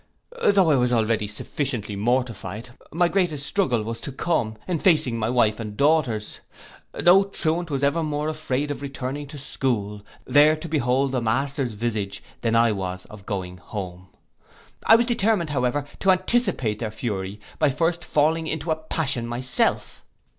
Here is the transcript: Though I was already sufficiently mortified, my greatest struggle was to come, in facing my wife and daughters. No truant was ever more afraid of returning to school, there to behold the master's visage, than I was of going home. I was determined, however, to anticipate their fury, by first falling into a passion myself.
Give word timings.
Though 0.43 0.71
I 0.71 0.77
was 0.77 0.91
already 0.91 1.27
sufficiently 1.27 1.95
mortified, 1.95 2.71
my 2.91 3.07
greatest 3.07 3.45
struggle 3.45 3.83
was 3.83 4.01
to 4.01 4.11
come, 4.11 4.55
in 4.67 4.79
facing 4.79 5.15
my 5.19 5.29
wife 5.29 5.59
and 5.59 5.77
daughters. 5.77 6.39
No 6.99 7.23
truant 7.23 7.69
was 7.69 7.83
ever 7.83 8.01
more 8.01 8.27
afraid 8.27 8.71
of 8.71 8.81
returning 8.81 9.27
to 9.27 9.37
school, 9.37 10.01
there 10.25 10.55
to 10.55 10.67
behold 10.67 11.11
the 11.11 11.21
master's 11.21 11.73
visage, 11.75 12.23
than 12.41 12.55
I 12.55 12.71
was 12.71 13.05
of 13.11 13.27
going 13.27 13.57
home. 13.57 14.07
I 14.87 14.95
was 14.95 15.05
determined, 15.05 15.51
however, 15.51 15.85
to 15.99 16.09
anticipate 16.09 16.79
their 16.79 16.89
fury, 16.89 17.39
by 17.59 17.69
first 17.69 18.03
falling 18.03 18.47
into 18.47 18.71
a 18.71 18.75
passion 18.77 19.27
myself. 19.27 20.03